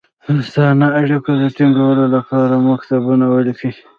دوستانه 0.35 0.87
اړېکو 1.01 1.31
د 1.41 1.43
تینګولو 1.57 2.05
لپاره 2.15 2.53
مکتوبونه 2.67 3.25
ولیکي. 3.29 3.71